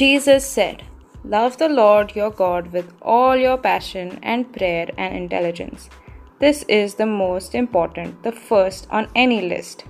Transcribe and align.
Jesus 0.00 0.46
said, 0.46 0.82
Love 1.24 1.58
the 1.58 1.68
Lord 1.68 2.16
your 2.16 2.30
God 2.30 2.72
with 2.72 2.90
all 3.02 3.36
your 3.36 3.58
passion 3.58 4.18
and 4.22 4.50
prayer 4.50 4.88
and 4.96 5.14
intelligence. 5.14 5.90
This 6.38 6.62
is 6.68 6.94
the 6.94 7.04
most 7.04 7.54
important, 7.54 8.22
the 8.22 8.32
first 8.32 8.86
on 8.90 9.08
any 9.14 9.42
list. 9.42 9.84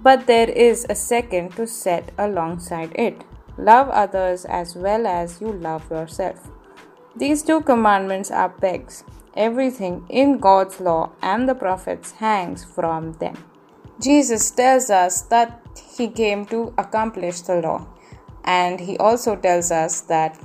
But 0.00 0.26
there 0.26 0.48
is 0.48 0.86
a 0.88 0.94
second 0.94 1.50
to 1.56 1.66
set 1.66 2.12
alongside 2.16 2.92
it 2.94 3.24
love 3.58 3.90
others 3.90 4.46
as 4.46 4.74
well 4.74 5.06
as 5.06 5.38
you 5.42 5.52
love 5.52 5.90
yourself. 5.90 6.48
These 7.14 7.42
two 7.42 7.60
commandments 7.60 8.30
are 8.30 8.48
pegs. 8.48 9.04
Everything 9.36 10.06
in 10.08 10.38
God's 10.38 10.80
law 10.80 11.10
and 11.20 11.46
the 11.46 11.54
prophets 11.54 12.12
hangs 12.12 12.64
from 12.64 13.12
them. 13.24 13.36
Jesus 14.00 14.50
tells 14.50 14.88
us 14.88 15.20
that 15.34 15.60
he 15.98 16.08
came 16.08 16.46
to 16.46 16.72
accomplish 16.78 17.42
the 17.42 17.60
law, 17.60 17.86
and 18.44 18.80
he 18.80 18.96
also 18.98 19.36
tells 19.36 19.70
us 19.70 20.00
that 20.02 20.38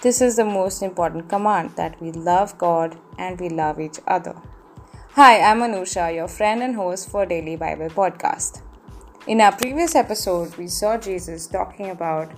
this 0.00 0.20
is 0.20 0.36
the 0.36 0.44
most 0.44 0.82
important 0.82 1.28
command 1.28 1.70
that 1.76 2.00
we 2.00 2.12
love 2.12 2.56
God 2.56 2.96
and 3.18 3.40
we 3.40 3.48
love 3.48 3.80
each 3.80 3.98
other. 4.06 4.34
Hi, 5.12 5.40
I'm 5.40 5.60
Anusha, 5.60 6.14
your 6.14 6.28
friend 6.28 6.62
and 6.62 6.76
host 6.76 7.10
for 7.10 7.26
Daily 7.26 7.56
Bible 7.56 7.88
Podcast. 7.88 8.62
In 9.26 9.40
our 9.40 9.50
previous 9.50 9.96
episode, 9.96 10.56
we 10.56 10.68
saw 10.68 10.96
Jesus 10.96 11.48
talking 11.48 11.90
about 11.90 12.30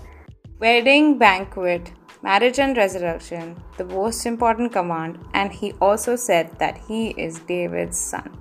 wedding 0.59 1.19
banquet, 1.19 1.93
marriage 2.23 2.59
and 2.59 2.77
resurrection, 2.77 3.63
the 3.77 3.85
most 3.85 4.25
important 4.25 4.73
command, 4.73 5.19
and 5.35 5.53
he 5.53 5.73
also 5.83 6.17
said 6.17 6.59
that 6.59 6.79
he 6.89 7.11
is 7.11 7.41
David's 7.41 7.99
son, 7.99 8.37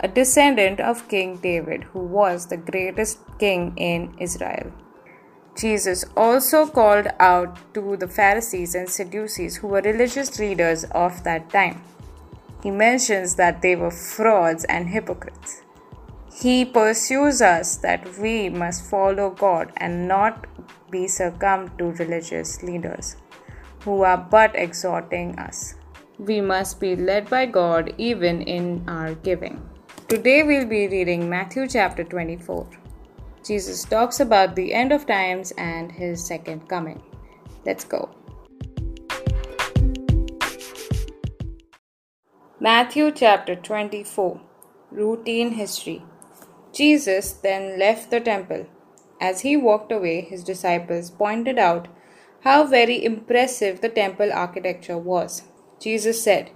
a 0.00 0.08
descendant 0.08 0.80
of 0.80 1.08
King 1.08 1.38
David, 1.38 1.84
who 1.84 2.00
was 2.00 2.46
the 2.46 2.58
greatest 2.58 3.18
king 3.38 3.72
in 3.76 4.14
Israel. 4.18 4.70
Jesus 5.56 6.04
also 6.16 6.66
called 6.66 7.08
out 7.18 7.58
to 7.74 7.96
the 7.96 8.08
Pharisees 8.08 8.74
and 8.74 8.88
Sadducees, 8.88 9.56
who 9.56 9.68
were 9.68 9.82
religious 9.82 10.38
leaders 10.38 10.84
of 10.92 11.22
that 11.24 11.50
time. 11.50 11.82
He 12.62 12.70
mentions 12.70 13.34
that 13.36 13.62
they 13.62 13.76
were 13.76 13.90
frauds 13.90 14.64
and 14.64 14.88
hypocrites. 14.88 15.62
He 16.32 16.64
pursues 16.64 17.42
us 17.42 17.76
that 17.78 18.18
we 18.18 18.48
must 18.48 18.88
follow 18.88 19.30
God 19.30 19.72
and 19.76 20.06
not 20.08 20.46
be 20.90 21.08
succumbed 21.08 21.78
to 21.78 21.92
religious 21.92 22.62
leaders 22.62 23.16
who 23.84 24.02
are 24.02 24.16
but 24.16 24.54
exhorting 24.54 25.38
us. 25.38 25.74
We 26.18 26.40
must 26.40 26.80
be 26.80 26.96
led 26.96 27.28
by 27.30 27.46
God 27.46 27.94
even 27.98 28.42
in 28.42 28.84
our 28.88 29.14
giving. 29.14 29.68
Today 30.08 30.42
we'll 30.42 30.66
be 30.66 30.86
reading 30.88 31.28
Matthew 31.30 31.66
chapter 31.66 32.04
24. 32.04 32.66
Jesus 33.44 33.84
talks 33.84 34.20
about 34.20 34.54
the 34.54 34.72
end 34.74 34.92
of 34.92 35.06
times 35.06 35.52
and 35.58 35.90
his 35.90 36.24
second 36.24 36.68
coming. 36.68 37.02
Let's 37.64 37.84
go. 37.84 38.10
Matthew 42.60 43.10
chapter 43.10 43.56
24 43.56 44.40
Routine 44.90 45.52
History 45.52 46.02
Jesus 46.72 47.32
then 47.32 47.78
left 47.78 48.10
the 48.10 48.20
temple. 48.20 48.66
As 49.20 49.40
he 49.40 49.56
walked 49.56 49.92
away, 49.92 50.20
his 50.20 50.44
disciples 50.44 51.10
pointed 51.10 51.58
out 51.58 51.88
how 52.42 52.64
very 52.64 53.04
impressive 53.04 53.80
the 53.80 53.88
temple 53.88 54.32
architecture 54.32 54.96
was. 54.96 55.42
Jesus 55.80 56.22
said, 56.22 56.50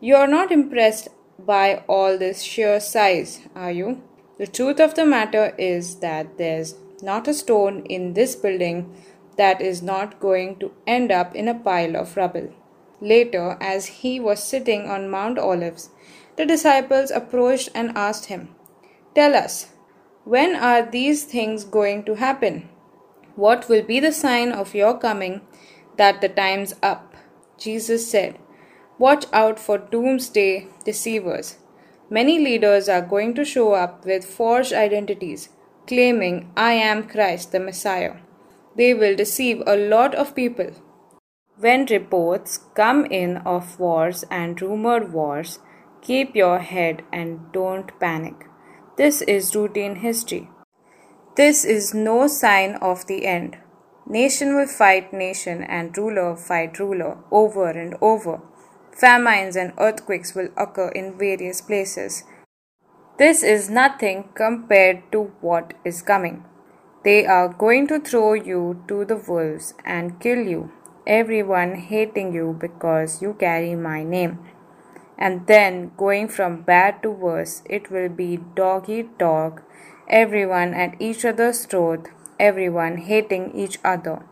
You 0.00 0.16
are 0.16 0.26
not 0.26 0.50
impressed 0.50 1.08
by 1.38 1.84
all 1.88 2.18
this 2.18 2.42
sheer 2.42 2.80
size, 2.80 3.40
are 3.54 3.70
you? 3.70 4.02
The 4.36 4.46
truth 4.48 4.80
of 4.80 4.94
the 4.94 5.06
matter 5.06 5.54
is 5.56 5.96
that 5.96 6.38
there's 6.38 6.74
not 7.00 7.28
a 7.28 7.34
stone 7.34 7.84
in 7.86 8.14
this 8.14 8.34
building 8.34 8.92
that 9.36 9.60
is 9.60 9.82
not 9.82 10.18
going 10.18 10.56
to 10.58 10.72
end 10.86 11.12
up 11.12 11.34
in 11.36 11.46
a 11.46 11.54
pile 11.54 11.96
of 11.96 12.16
rubble. 12.16 12.52
Later, 13.00 13.56
as 13.60 13.86
he 13.86 14.18
was 14.18 14.42
sitting 14.42 14.88
on 14.88 15.10
Mount 15.10 15.38
Olives, 15.38 15.90
the 16.36 16.46
disciples 16.46 17.10
approached 17.10 17.68
and 17.74 17.96
asked 17.96 18.26
him, 18.26 18.48
Tell 19.14 19.34
us, 19.34 19.68
when 20.24 20.56
are 20.56 20.82
these 20.82 21.24
things 21.24 21.64
going 21.64 22.04
to 22.04 22.14
happen? 22.14 22.68
What 23.36 23.68
will 23.68 23.82
be 23.82 24.00
the 24.00 24.12
sign 24.12 24.52
of 24.52 24.74
your 24.74 24.98
coming 24.98 25.42
that 25.96 26.20
the 26.20 26.28
time's 26.28 26.74
up? 26.82 27.14
Jesus 27.58 28.10
said, 28.10 28.38
Watch 28.98 29.26
out 29.32 29.58
for 29.58 29.78
doomsday 29.78 30.68
deceivers. 30.84 31.58
Many 32.10 32.38
leaders 32.38 32.88
are 32.88 33.00
going 33.00 33.34
to 33.34 33.44
show 33.44 33.72
up 33.72 34.04
with 34.04 34.24
forged 34.24 34.72
identities, 34.72 35.48
claiming, 35.86 36.52
I 36.56 36.72
am 36.72 37.08
Christ 37.08 37.52
the 37.52 37.60
Messiah. 37.60 38.16
They 38.76 38.92
will 38.92 39.16
deceive 39.16 39.62
a 39.66 39.76
lot 39.76 40.14
of 40.14 40.34
people. 40.34 40.72
When 41.58 41.86
reports 41.86 42.58
come 42.74 43.06
in 43.06 43.38
of 43.38 43.78
wars 43.78 44.24
and 44.30 44.60
rumored 44.60 45.12
wars, 45.12 45.60
keep 46.02 46.34
your 46.34 46.58
head 46.58 47.04
and 47.12 47.52
don't 47.52 47.98
panic. 48.00 48.46
This 48.96 49.22
is 49.22 49.54
routine 49.54 49.96
history. 49.96 50.50
This 51.36 51.64
is 51.64 51.94
no 51.94 52.26
sign 52.26 52.74
of 52.76 53.06
the 53.06 53.26
end. 53.26 53.56
Nation 54.06 54.54
will 54.54 54.66
fight 54.66 55.12
nation 55.12 55.62
and 55.62 55.96
ruler 55.96 56.36
fight 56.36 56.78
ruler 56.78 57.18
over 57.30 57.70
and 57.70 57.96
over. 58.00 58.42
Famines 58.94 59.56
and 59.56 59.72
earthquakes 59.78 60.34
will 60.34 60.48
occur 60.56 60.88
in 60.88 61.18
various 61.18 61.60
places. 61.60 62.24
This 63.18 63.42
is 63.42 63.68
nothing 63.70 64.28
compared 64.34 65.10
to 65.12 65.32
what 65.40 65.74
is 65.84 66.02
coming. 66.02 66.44
They 67.04 67.26
are 67.26 67.48
going 67.48 67.86
to 67.88 68.00
throw 68.00 68.32
you 68.32 68.82
to 68.88 69.04
the 69.04 69.16
wolves 69.16 69.74
and 69.84 70.20
kill 70.20 70.38
you, 70.38 70.72
everyone 71.06 71.74
hating 71.74 72.32
you 72.32 72.56
because 72.58 73.20
you 73.20 73.34
carry 73.34 73.74
my 73.74 74.02
name 74.02 74.38
and 75.16 75.46
then 75.46 75.92
going 75.96 76.28
from 76.28 76.62
bad 76.62 77.02
to 77.02 77.10
worse, 77.10 77.62
it 77.68 77.90
will 77.90 78.08
be 78.08 78.38
dog 78.54 78.88
eat 78.88 79.16
dog, 79.18 79.62
everyone 80.08 80.74
at 80.74 81.00
each 81.00 81.24
other's 81.24 81.64
throat, 81.66 82.08
everyone 82.38 82.96
hating 82.98 83.52
each 83.54 83.78
other. 83.84 84.24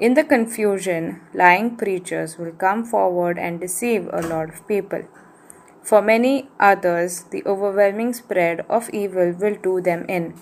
In 0.00 0.14
the 0.14 0.24
confusion, 0.24 1.20
lying 1.34 1.76
preachers 1.76 2.38
will 2.38 2.52
come 2.52 2.84
forward 2.86 3.38
and 3.38 3.60
deceive 3.60 4.08
a 4.10 4.22
lot 4.22 4.48
of 4.48 4.66
people. 4.66 5.02
For 5.82 6.00
many 6.00 6.48
others, 6.58 7.24
the 7.30 7.42
overwhelming 7.44 8.14
spread 8.14 8.64
of 8.70 8.88
evil 8.94 9.32
will 9.32 9.56
do 9.56 9.82
them 9.82 10.06
in. 10.08 10.40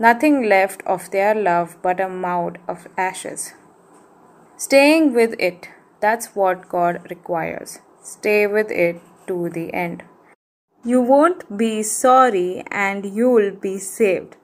Nothing 0.00 0.48
left 0.48 0.82
of 0.82 1.12
their 1.12 1.32
love 1.32 1.76
but 1.80 2.00
a 2.00 2.08
mound 2.08 2.58
of 2.66 2.88
ashes. 2.96 3.54
Staying 4.56 5.14
with 5.14 5.36
it, 5.38 5.68
that's 6.00 6.34
what 6.34 6.68
God 6.68 7.08
requires. 7.08 7.78
Stay 8.02 8.48
with 8.48 8.72
it 8.72 9.00
to 9.28 9.48
the 9.48 9.72
end. 9.72 10.02
You 10.84 11.00
won't 11.02 11.56
be 11.56 11.84
sorry 11.84 12.64
and 12.72 13.06
you'll 13.06 13.52
be 13.52 13.78
saved. 13.78 14.36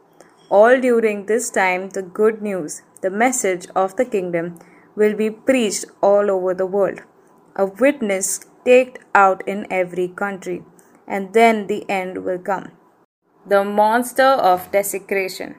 All 0.57 0.81
during 0.81 1.27
this 1.27 1.51
time, 1.51 1.89
the 1.91 2.03
good 2.03 2.41
news, 2.41 2.83
the 3.01 3.11
message 3.11 3.67
of 3.75 3.97
the 3.97 4.05
kingdom, 4.05 4.59
will 4.95 5.15
be 5.21 5.29
preached 5.29 5.87
all 6.01 6.31
over 6.31 6.55
the 6.55 6.67
world. 6.75 7.01
A 7.57 7.67
witness 7.67 8.29
staked 8.37 9.01
out 9.17 9.43
in 9.49 9.67
every 9.79 10.07
country, 10.07 10.63
and 11.09 11.33
then 11.39 11.67
the 11.67 11.81
end 11.89 12.25
will 12.25 12.39
come. 12.39 12.69
The 13.55 13.65
monster 13.65 14.31
of 14.53 14.71
desecration. 14.71 15.57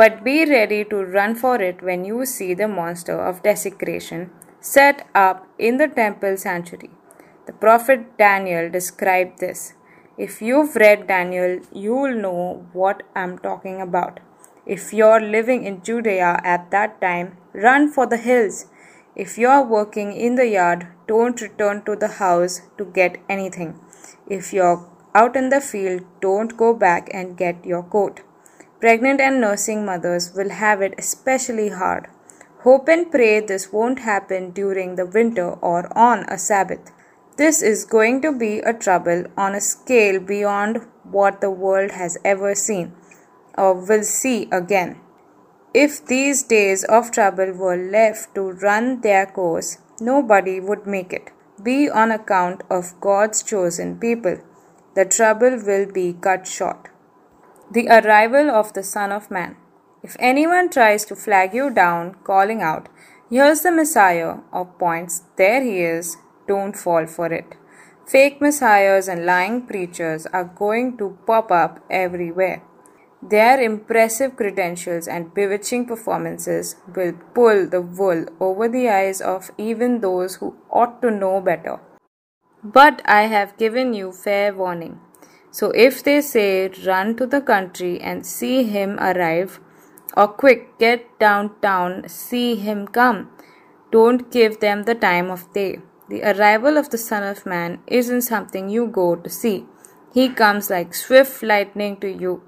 But 0.00 0.24
be 0.24 0.38
ready 0.46 0.84
to 0.86 1.04
run 1.18 1.34
for 1.34 1.60
it 1.60 1.82
when 1.82 2.06
you 2.06 2.24
see 2.24 2.54
the 2.54 2.68
monster 2.68 3.20
of 3.28 3.42
desecration 3.42 4.30
set 4.60 5.06
up 5.14 5.46
in 5.58 5.76
the 5.76 5.88
temple 5.88 6.38
sanctuary. 6.38 6.90
The 7.44 7.52
prophet 7.52 8.16
Daniel 8.16 8.70
described 8.70 9.38
this. 9.40 9.74
If 10.18 10.42
you've 10.42 10.76
read 10.76 11.06
Daniel, 11.06 11.60
you'll 11.72 12.14
know 12.14 12.66
what 12.74 13.02
I'm 13.16 13.38
talking 13.38 13.80
about. 13.80 14.20
If 14.66 14.92
you're 14.92 15.20
living 15.20 15.64
in 15.64 15.82
Judea 15.82 16.38
at 16.44 16.70
that 16.70 17.00
time, 17.00 17.38
run 17.54 17.90
for 17.90 18.06
the 18.06 18.18
hills. 18.18 18.66
If 19.16 19.38
you're 19.38 19.64
working 19.64 20.12
in 20.12 20.34
the 20.34 20.48
yard, 20.48 20.88
don't 21.06 21.40
return 21.40 21.82
to 21.84 21.96
the 21.96 22.08
house 22.08 22.60
to 22.76 22.84
get 22.84 23.16
anything. 23.28 23.80
If 24.28 24.52
you're 24.52 24.86
out 25.14 25.34
in 25.34 25.48
the 25.48 25.62
field, 25.62 26.02
don't 26.20 26.56
go 26.58 26.74
back 26.74 27.08
and 27.14 27.36
get 27.36 27.64
your 27.64 27.82
coat. 27.82 28.20
Pregnant 28.80 29.20
and 29.20 29.40
nursing 29.40 29.84
mothers 29.84 30.32
will 30.34 30.50
have 30.50 30.82
it 30.82 30.94
especially 30.98 31.70
hard. 31.70 32.08
Hope 32.60 32.86
and 32.88 33.10
pray 33.10 33.40
this 33.40 33.72
won't 33.72 34.00
happen 34.00 34.50
during 34.50 34.96
the 34.96 35.06
winter 35.06 35.50
or 35.50 35.86
on 35.96 36.24
a 36.28 36.36
Sabbath. 36.36 36.92
This 37.36 37.62
is 37.62 37.86
going 37.86 38.20
to 38.22 38.30
be 38.30 38.58
a 38.58 38.74
trouble 38.74 39.24
on 39.38 39.54
a 39.54 39.60
scale 39.60 40.20
beyond 40.20 40.86
what 41.04 41.40
the 41.40 41.50
world 41.50 41.92
has 41.92 42.18
ever 42.24 42.54
seen 42.54 42.92
or 43.56 43.74
will 43.74 44.02
see 44.02 44.48
again. 44.52 45.00
If 45.72 46.04
these 46.04 46.42
days 46.42 46.84
of 46.84 47.10
trouble 47.10 47.52
were 47.52 47.76
left 47.76 48.34
to 48.34 48.42
run 48.50 49.00
their 49.00 49.24
course, 49.24 49.78
nobody 49.98 50.60
would 50.60 50.86
make 50.86 51.12
it. 51.14 51.30
Be 51.62 51.88
on 51.88 52.10
account 52.10 52.64
of 52.68 53.00
God's 53.00 53.42
chosen 53.42 53.98
people. 53.98 54.36
The 54.94 55.06
trouble 55.06 55.58
will 55.64 55.90
be 55.90 56.12
cut 56.12 56.46
short. 56.46 56.90
The 57.70 57.88
arrival 57.88 58.50
of 58.50 58.74
the 58.74 58.82
Son 58.82 59.10
of 59.10 59.30
Man. 59.30 59.56
If 60.02 60.16
anyone 60.18 60.68
tries 60.68 61.06
to 61.06 61.16
flag 61.16 61.54
you 61.54 61.70
down, 61.70 62.16
calling 62.24 62.60
out, 62.60 62.90
Here's 63.30 63.62
the 63.62 63.72
Messiah, 63.72 64.38
or 64.52 64.66
points, 64.66 65.22
There 65.36 65.62
he 65.62 65.80
is, 65.80 66.18
don't 66.52 66.82
fall 66.84 67.06
for 67.06 67.32
it. 67.40 67.56
Fake 68.12 68.40
messiahs 68.40 69.08
and 69.08 69.24
lying 69.24 69.62
preachers 69.66 70.26
are 70.26 70.44
going 70.44 70.96
to 70.98 71.16
pop 71.26 71.50
up 71.62 71.80
everywhere. 71.88 72.62
Their 73.22 73.60
impressive 73.60 74.34
credentials 74.36 75.06
and 75.06 75.32
bewitching 75.32 75.86
performances 75.86 76.74
will 76.96 77.12
pull 77.34 77.68
the 77.68 77.80
wool 77.80 78.26
over 78.40 78.68
the 78.68 78.88
eyes 78.88 79.20
of 79.20 79.50
even 79.56 80.00
those 80.00 80.34
who 80.36 80.56
ought 80.70 81.00
to 81.02 81.10
know 81.10 81.40
better. 81.40 81.78
But 82.64 83.00
I 83.04 83.22
have 83.34 83.56
given 83.56 83.94
you 83.94 84.10
fair 84.10 84.52
warning. 84.52 84.98
So 85.52 85.70
if 85.70 86.02
they 86.02 86.20
say, 86.20 86.68
Run 86.86 87.14
to 87.16 87.26
the 87.26 87.40
country 87.40 88.00
and 88.00 88.26
see 88.26 88.64
him 88.64 88.98
arrive, 88.98 89.60
or 90.16 90.28
quick, 90.28 90.78
get 90.78 91.06
downtown, 91.20 92.08
see 92.08 92.56
him 92.56 92.88
come, 92.88 93.30
don't 93.92 94.30
give 94.32 94.60
them 94.60 94.84
the 94.84 94.94
time 94.94 95.30
of 95.30 95.52
day. 95.52 95.78
The 96.12 96.22
arrival 96.30 96.76
of 96.76 96.90
the 96.94 97.02
Son 97.08 97.24
of 97.32 97.44
Man 97.56 97.78
isn't 97.86 98.22
something 98.30 98.68
you 98.68 98.86
go 98.86 99.16
to 99.16 99.30
see. 99.40 99.66
He 100.14 100.28
comes 100.28 100.70
like 100.76 100.94
swift 100.94 101.42
lightning 101.42 102.00
to 102.00 102.10
you 102.24 102.42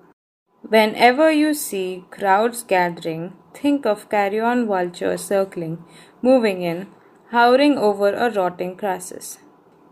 Whenever 0.74 1.30
you 1.30 1.52
see 1.52 2.04
crowds 2.10 2.62
gathering, 2.62 3.34
think 3.52 3.84
of 3.84 4.08
carrion 4.08 4.66
vultures 4.66 5.22
circling, 5.22 5.84
moving 6.22 6.62
in, 6.62 6.86
hovering 7.32 7.76
over 7.76 8.08
a 8.14 8.30
rotting 8.30 8.74
crassus. 8.74 9.38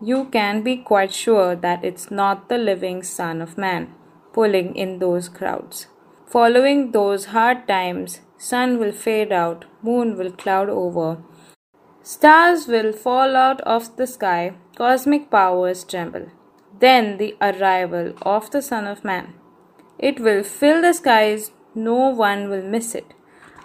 You 0.01 0.25
can 0.37 0.63
be 0.63 0.79
quite 0.79 1.13
sure 1.13 1.55
that 1.57 1.85
it's 1.85 2.11
not 2.11 2.49
the 2.49 2.57
living 2.57 3.03
Son 3.03 3.43
of 3.43 3.59
Man 3.59 3.95
pulling 4.33 4.75
in 4.75 4.99
those 4.99 5.29
crowds. 5.29 5.89
Following 6.27 6.93
those 6.93 7.27
hard 7.37 7.69
times, 7.69 8.21
sun 8.39 8.79
will 8.79 8.93
fade 8.93 9.31
out, 9.31 9.67
moon 9.83 10.17
will 10.17 10.33
cloud 10.33 10.71
over, 10.71 11.19
stars 12.03 12.67
will 12.67 12.93
fall 12.93 13.37
out 13.37 13.61
of 13.63 13.97
the 13.97 14.07
sky, 14.07 14.55
cosmic 14.77 15.31
powers 15.31 15.85
tremble. 15.85 16.27
Then 16.79 17.19
the 17.19 17.37
arrival 17.41 18.15
of 18.23 18.51
the 18.51 18.63
Son 18.63 18.87
of 18.87 19.05
Man. 19.05 19.35
It 19.99 20.19
will 20.19 20.43
fill 20.43 20.83
the 20.83 20.95
skies, 20.95 21.53
no 21.75 22.09
one 22.09 22.49
will 22.49 22.63
miss 22.63 22.95
it. 22.95 23.15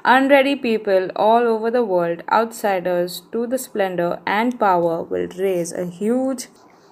Unready 0.06 0.56
people 0.56 1.10
all 1.16 1.48
over 1.48 1.72
the 1.72 1.84
world, 1.84 2.24
outsiders 2.32 3.24
to 3.32 3.48
the 3.48 3.58
splendor 3.58 4.20
and 4.26 4.60
power, 4.60 5.04
will 5.04 5.28
raise 5.38 5.74
a 5.74 5.86
huge 5.86 6.48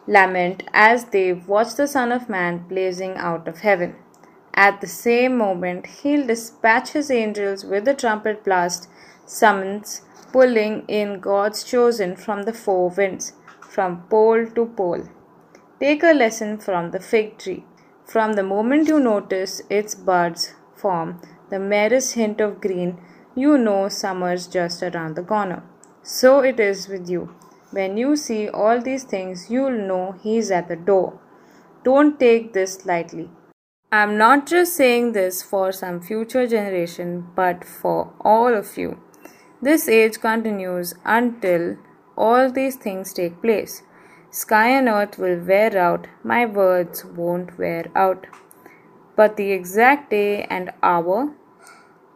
lament 0.08 0.64
as 0.74 1.06
they 1.06 1.32
watch 1.34 1.76
the 1.76 1.88
Son 1.88 2.12
of 2.12 2.28
Man 2.28 2.58
blazing 2.68 3.16
out 3.18 3.48
of 3.48 3.60
heaven. 3.60 3.96
At 4.54 4.82
the 4.82 4.88
same 4.88 5.38
moment, 5.38 5.86
he'll 5.86 6.26
dispatch 6.26 6.90
his 6.90 7.12
angels 7.12 7.64
with 7.66 7.88
a 7.88 7.94
trumpet 7.94 8.44
blast, 8.44 8.90
summons, 9.26 10.02
pulling 10.36 10.84
in 10.90 11.20
God's 11.22 11.64
chosen 11.64 12.18
from 12.18 12.44
the 12.44 12.52
four 12.52 12.90
winds, 12.90 13.32
from 13.76 14.02
pole 14.10 14.46
to 14.56 14.66
pole. 14.80 15.04
Take 15.80 16.04
a 16.04 16.12
lesson 16.14 16.58
from 16.58 16.92
the 16.92 17.00
fig 17.00 17.38
tree. 17.38 17.64
From 18.04 18.34
the 18.34 18.44
moment 18.44 18.90
you 18.90 19.00
notice 19.00 19.62
its 19.70 19.96
buds 19.96 20.54
form 20.76 21.22
the 21.50 21.60
merest 21.60 22.16
hint 22.16 22.42
of 22.42 22.60
green, 22.60 23.00
you 23.34 23.58
know 23.58 23.88
summer's 23.88 24.48
just 24.48 24.84
around 24.84 25.16
the 25.16 25.24
corner. 25.24 25.64
So 26.04 26.40
it 26.40 26.60
is 26.60 26.90
with 26.90 27.10
you. 27.10 27.34
When 27.72 27.96
you 27.96 28.18
see 28.18 28.50
all 28.50 28.82
these 28.82 29.06
things, 29.06 29.50
you'll 29.50 29.88
know 29.88 30.16
he's 30.22 30.52
at 30.52 30.68
the 30.68 30.76
door. 30.76 31.18
Don't 31.86 32.20
take 32.20 32.52
this 32.52 32.86
lightly. 32.86 33.30
I'm 33.90 34.18
not 34.18 34.48
just 34.48 34.76
saying 34.76 35.14
this 35.14 35.42
for 35.42 35.72
some 35.72 36.02
future 36.02 36.46
generation, 36.46 37.28
but 37.36 37.64
for 37.64 38.14
all 38.20 38.54
of 38.54 38.78
you. 38.78 39.00
This 39.62 39.88
age 39.88 40.20
continues 40.20 40.94
until 41.06 41.78
all 42.18 42.52
these 42.52 42.76
things 42.76 43.14
take 43.14 43.42
place. 43.42 43.84
Sky 44.30 44.68
and 44.68 44.90
earth 44.90 45.18
will 45.18 45.40
wear 45.40 45.78
out, 45.78 46.08
my 46.24 46.46
words 46.46 47.06
won't 47.06 47.58
wear 47.58 47.86
out. 47.96 48.28
But 49.16 49.38
the 49.38 49.52
exact 49.52 50.10
day 50.10 50.44
and 50.50 50.72
hour? 50.84 51.34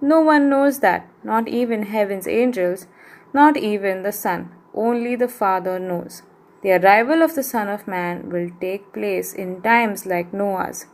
No 0.01 0.19
one 0.19 0.50
knows 0.50 0.80
that, 0.80 1.07
not 1.24 1.47
even 1.47 1.83
heaven's 1.83 2.27
angels, 2.27 2.88
not 3.33 3.56
even 3.56 4.03
the 4.03 4.12
Son. 4.12 4.51
Only 4.74 5.15
the 5.15 5.27
Father 5.27 5.80
knows. 5.80 6.24
The 6.62 6.74
arrival 6.74 7.21
of 7.21 7.36
the 7.36 7.44
Son 7.44 7.69
of 7.69 7.88
Man 7.88 8.30
will 8.30 8.50
take 8.59 8.91
place 8.94 9.33
in 9.33 9.62
times 9.62 10.06
like 10.06 10.33
Noah's. 10.33 10.88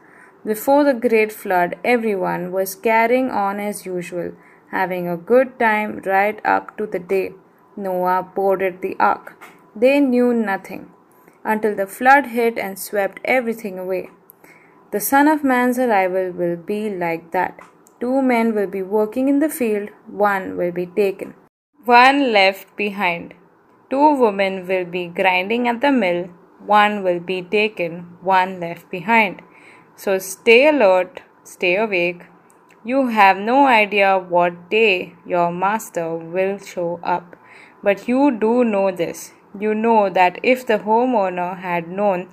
Before 0.46 0.84
the 0.84 0.94
great 0.94 1.32
flood, 1.32 1.76
everyone 1.84 2.52
was 2.52 2.76
carrying 2.76 3.32
on 3.32 3.60
as 3.60 3.86
usual, 3.86 4.34
having 4.72 5.08
a 5.08 5.18
good 5.18 5.58
time 5.60 6.02
right 6.06 6.40
up 6.46 6.78
to 6.78 6.86
the 6.86 7.00
day 7.00 7.34
Noah 7.78 8.28
boarded 8.36 8.82
the 8.82 8.96
ark. 9.00 9.34
They 9.76 10.00
knew 10.00 10.34
nothing 10.34 10.92
until 11.44 11.76
the 11.76 11.88
flood 11.88 12.28
hit 12.28 12.58
and 12.58 12.80
swept 12.80 13.20
everything 13.26 13.78
away. 13.78 14.10
The 14.92 15.00
Son 15.00 15.28
of 15.28 15.44
Man's 15.44 15.78
arrival 15.78 16.32
will 16.32 16.56
be 16.56 16.90
like 16.90 17.32
that. 17.32 17.60
Two 18.00 18.22
men 18.22 18.54
will 18.56 18.68
be 18.68 18.82
working 18.82 19.28
in 19.28 19.40
the 19.40 19.50
field, 19.50 19.90
one 20.08 20.58
will 20.58 20.72
be 20.72 20.86
taken, 20.86 21.34
one 21.86 22.32
left 22.32 22.76
behind. 22.76 23.34
Two 23.90 24.16
women 24.16 24.68
will 24.68 24.86
be 24.86 25.08
grinding 25.08 25.68
at 25.68 25.82
the 25.82 25.92
mill, 25.92 26.30
one 26.66 27.04
will 27.04 27.20
be 27.20 27.42
taken, 27.42 28.18
one 28.22 28.60
left 28.60 28.90
behind. 28.90 29.42
So 29.96 30.18
stay 30.18 30.68
alert, 30.68 31.22
stay 31.44 31.76
awake. 31.76 32.24
You 32.86 33.08
have 33.08 33.38
no 33.38 33.66
idea 33.68 34.18
what 34.18 34.70
day 34.70 35.16
your 35.26 35.52
master 35.52 36.16
will 36.16 36.60
show 36.60 37.00
up, 37.04 37.36
but 37.84 38.08
you 38.08 38.32
do 38.32 38.64
know 38.64 38.92
this 38.92 39.32
you 39.60 39.74
know 39.74 40.10
that 40.10 40.40
if 40.44 40.66
the 40.66 40.80
homeowner 40.80 41.58
had 41.60 41.88
known 41.88 42.28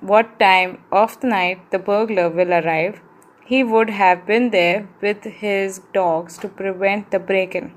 what 0.00 0.38
time 0.38 0.78
of 0.90 1.18
the 1.20 1.26
night 1.28 1.70
the 1.70 1.78
burglar 1.78 2.28
will 2.28 2.52
arrive, 2.52 3.00
he 3.44 3.62
would 3.62 3.90
have 3.90 4.26
been 4.26 4.50
there 4.50 4.88
with 5.00 5.24
his 5.24 5.80
dogs 5.94 6.36
to 6.38 6.48
prevent 6.48 7.10
the 7.10 7.18
break 7.18 7.54
in. 7.54 7.72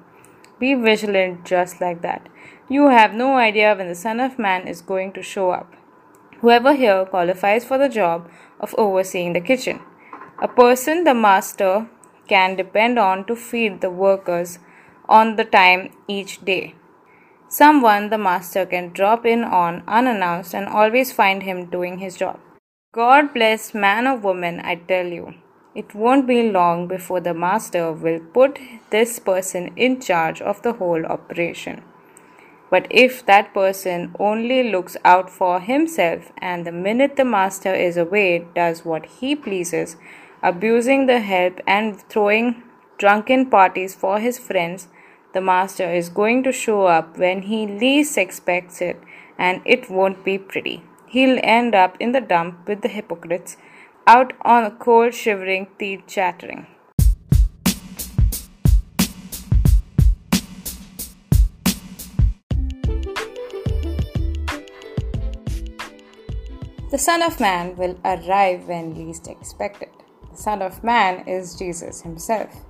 Be 0.59 0.73
vigilant 0.73 1.45
just 1.45 1.79
like 1.79 2.01
that. 2.01 2.27
You 2.67 2.89
have 2.89 3.13
no 3.13 3.35
idea 3.35 3.75
when 3.75 3.87
the 3.87 3.95
Son 3.95 4.19
of 4.19 4.39
Man 4.39 4.67
is 4.67 4.81
going 4.81 5.13
to 5.13 5.21
show 5.21 5.51
up. 5.51 5.73
Whoever 6.41 6.73
here 6.73 7.05
qualifies 7.05 7.65
for 7.65 7.77
the 7.77 7.89
job 7.89 8.29
of 8.59 8.75
overseeing 8.77 9.33
the 9.33 9.41
kitchen. 9.41 9.79
A 10.41 10.47
person 10.47 11.03
the 11.03 11.13
master 11.13 11.87
can 12.29 12.55
depend 12.55 12.99
on 12.99 13.25
to 13.25 13.35
feed 13.35 13.81
the 13.81 13.89
workers 13.89 14.59
on 15.07 15.35
the 15.35 15.45
time 15.45 15.89
each 16.07 16.39
day. 16.45 16.75
Someone 17.49 18.09
the 18.09 18.17
master 18.17 18.65
can 18.65 18.93
drop 18.93 19.25
in 19.25 19.43
on 19.43 19.83
unannounced 19.87 20.53
and 20.53 20.67
always 20.67 21.11
find 21.11 21.43
him 21.43 21.65
doing 21.65 21.97
his 21.97 22.15
job. 22.15 22.39
God 22.93 23.33
bless 23.33 23.73
man 23.73 24.07
or 24.07 24.17
woman, 24.17 24.59
I 24.59 24.75
tell 24.75 25.07
you. 25.07 25.33
It 25.75 25.95
won't 25.95 26.27
be 26.27 26.51
long 26.51 26.87
before 26.87 27.21
the 27.21 27.33
master 27.33 27.91
will 27.91 28.19
put 28.19 28.59
this 28.89 29.19
person 29.19 29.71
in 29.75 29.99
charge 30.01 30.41
of 30.41 30.61
the 30.61 30.73
whole 30.73 31.05
operation. 31.05 31.83
But 32.69 32.87
if 32.91 33.25
that 33.25 33.53
person 33.53 34.15
only 34.19 34.71
looks 34.71 34.97
out 35.03 35.29
for 35.29 35.59
himself 35.59 36.31
and 36.37 36.65
the 36.65 36.71
minute 36.71 37.15
the 37.15 37.25
master 37.25 37.73
is 37.73 37.97
away 37.97 38.45
does 38.53 38.85
what 38.85 39.05
he 39.05 39.35
pleases, 39.35 39.95
abusing 40.41 41.05
the 41.05 41.19
help 41.19 41.59
and 41.67 41.99
throwing 42.09 42.63
drunken 42.97 43.49
parties 43.49 43.95
for 43.95 44.19
his 44.19 44.37
friends, 44.37 44.87
the 45.33 45.41
master 45.41 45.89
is 45.91 46.09
going 46.09 46.43
to 46.43 46.51
show 46.51 46.85
up 46.85 47.17
when 47.17 47.43
he 47.43 47.67
least 47.67 48.17
expects 48.17 48.81
it, 48.81 48.99
and 49.37 49.61
it 49.65 49.89
won't 49.89 50.23
be 50.23 50.37
pretty. 50.37 50.83
He'll 51.07 51.39
end 51.43 51.75
up 51.75 51.97
in 51.99 52.11
the 52.11 52.21
dump 52.21 52.67
with 52.67 52.81
the 52.81 52.87
hypocrites, 52.87 53.57
out 54.07 54.33
on 54.41 54.63
a 54.63 54.71
cold, 54.71 55.13
shivering, 55.13 55.67
teeth 55.77 56.03
chattering. 56.07 56.67
The 66.91 66.97
Son 66.97 67.21
of 67.21 67.39
Man 67.39 67.75
will 67.75 67.99
arrive 68.03 68.67
when 68.67 68.95
least 68.95 69.27
expected. 69.27 69.89
Son 70.33 70.61
of 70.61 70.83
Man 70.83 71.27
is 71.27 71.55
Jesus 71.55 72.01
himself. 72.01 72.65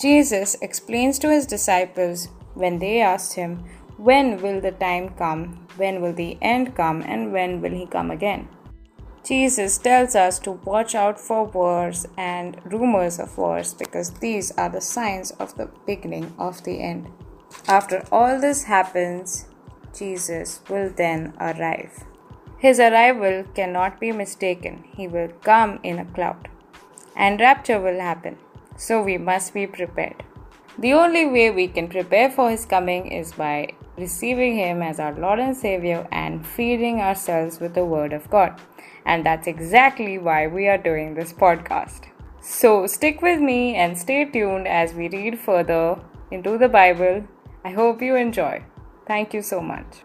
Jesus 0.00 0.56
explains 0.60 1.18
to 1.20 1.30
his 1.30 1.46
disciples 1.46 2.28
when 2.54 2.78
they 2.78 3.00
asked 3.00 3.34
him, 3.34 3.64
When 3.96 4.40
will 4.42 4.60
the 4.60 4.72
time 4.72 5.10
come? 5.10 5.66
When 5.76 6.00
will 6.00 6.12
the 6.12 6.36
end 6.42 6.74
come? 6.74 7.02
And 7.02 7.32
when 7.32 7.60
will 7.60 7.72
he 7.72 7.86
come 7.86 8.10
again? 8.10 8.48
Jesus 9.24 9.78
tells 9.78 10.14
us 10.14 10.38
to 10.40 10.52
watch 10.52 10.94
out 10.94 11.18
for 11.18 11.46
wars 11.46 12.06
and 12.18 12.60
rumors 12.64 13.18
of 13.18 13.38
wars 13.38 13.72
because 13.72 14.10
these 14.10 14.50
are 14.58 14.68
the 14.68 14.82
signs 14.82 15.30
of 15.32 15.56
the 15.56 15.70
beginning 15.86 16.34
of 16.38 16.62
the 16.64 16.80
end. 16.80 17.08
After 17.66 18.04
all 18.12 18.38
this 18.38 18.64
happens, 18.64 19.46
Jesus 19.96 20.60
will 20.68 20.90
then 20.90 21.32
arrive. 21.40 22.04
His 22.58 22.78
arrival 22.80 23.44
cannot 23.54 23.98
be 24.00 24.12
mistaken. 24.12 24.84
He 24.94 25.08
will 25.08 25.28
come 25.42 25.80
in 25.82 25.98
a 25.98 26.04
cloud. 26.04 26.48
And 27.16 27.40
rapture 27.40 27.80
will 27.80 28.00
happen. 28.00 28.38
So 28.76 29.02
we 29.02 29.18
must 29.18 29.54
be 29.54 29.66
prepared. 29.66 30.24
The 30.78 30.92
only 30.92 31.26
way 31.26 31.50
we 31.50 31.68
can 31.68 31.88
prepare 31.88 32.30
for 32.30 32.50
His 32.50 32.66
coming 32.66 33.06
is 33.12 33.32
by 33.32 33.74
receiving 33.96 34.56
Him 34.56 34.82
as 34.82 34.98
our 34.98 35.14
Lord 35.14 35.38
and 35.38 35.56
Savior 35.56 36.06
and 36.10 36.44
feeding 36.44 37.00
ourselves 37.00 37.60
with 37.60 37.74
the 37.74 37.84
Word 37.84 38.12
of 38.12 38.28
God. 38.30 38.60
And 39.06 39.24
that's 39.24 39.46
exactly 39.46 40.18
why 40.18 40.46
we 40.48 40.66
are 40.66 40.78
doing 40.78 41.14
this 41.14 41.32
podcast. 41.32 42.08
So 42.40 42.86
stick 42.86 43.22
with 43.22 43.40
me 43.40 43.74
and 43.76 43.96
stay 43.96 44.24
tuned 44.24 44.66
as 44.66 44.92
we 44.92 45.08
read 45.08 45.38
further 45.38 46.00
into 46.30 46.58
the 46.58 46.68
Bible. 46.68 47.26
I 47.64 47.70
hope 47.70 48.02
you 48.02 48.16
enjoy. 48.16 48.64
Thank 49.06 49.32
you 49.32 49.42
so 49.42 49.60
much. 49.60 50.02